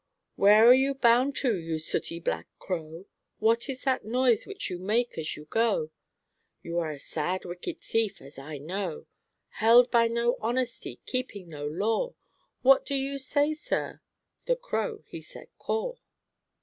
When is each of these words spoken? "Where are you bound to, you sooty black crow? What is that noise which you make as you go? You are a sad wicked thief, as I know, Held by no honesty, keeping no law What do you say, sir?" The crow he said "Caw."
"Where 0.35 0.65
are 0.65 0.73
you 0.73 0.95
bound 0.95 1.35
to, 1.41 1.55
you 1.59 1.77
sooty 1.77 2.19
black 2.19 2.47
crow? 2.57 3.05
What 3.37 3.69
is 3.69 3.83
that 3.83 4.03
noise 4.03 4.47
which 4.47 4.67
you 4.67 4.79
make 4.79 5.15
as 5.15 5.37
you 5.37 5.45
go? 5.45 5.91
You 6.63 6.79
are 6.79 6.89
a 6.89 6.97
sad 6.97 7.45
wicked 7.45 7.79
thief, 7.81 8.19
as 8.19 8.39
I 8.39 8.57
know, 8.57 9.05
Held 9.59 9.91
by 9.91 10.07
no 10.07 10.37
honesty, 10.41 11.01
keeping 11.05 11.49
no 11.49 11.67
law 11.67 12.15
What 12.63 12.83
do 12.83 12.95
you 12.95 13.19
say, 13.19 13.53
sir?" 13.53 14.01
The 14.45 14.55
crow 14.55 15.03
he 15.05 15.21
said 15.21 15.49
"Caw." 15.59 15.93